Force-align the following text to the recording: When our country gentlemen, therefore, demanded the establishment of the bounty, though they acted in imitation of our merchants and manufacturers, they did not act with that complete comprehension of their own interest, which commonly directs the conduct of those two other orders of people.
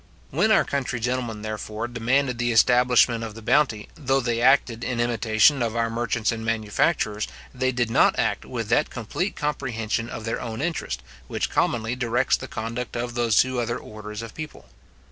When 0.31 0.51
our 0.51 0.65
country 0.65 0.99
gentlemen, 0.99 1.43
therefore, 1.43 1.87
demanded 1.87 2.39
the 2.39 2.51
establishment 2.51 3.23
of 3.23 3.35
the 3.35 3.41
bounty, 3.43 3.87
though 3.93 4.19
they 4.19 4.41
acted 4.41 4.83
in 4.83 4.99
imitation 4.99 5.61
of 5.61 5.75
our 5.75 5.91
merchants 5.91 6.31
and 6.31 6.43
manufacturers, 6.43 7.27
they 7.53 7.71
did 7.71 7.91
not 7.91 8.17
act 8.17 8.43
with 8.43 8.67
that 8.69 8.89
complete 8.89 9.35
comprehension 9.35 10.09
of 10.09 10.25
their 10.25 10.41
own 10.41 10.59
interest, 10.59 11.03
which 11.27 11.51
commonly 11.51 11.95
directs 11.95 12.35
the 12.35 12.47
conduct 12.47 12.97
of 12.97 13.13
those 13.13 13.37
two 13.37 13.59
other 13.61 13.77
orders 13.77 14.23
of 14.23 14.33
people. 14.33 14.65